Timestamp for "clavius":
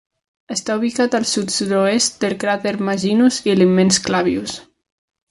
4.07-4.57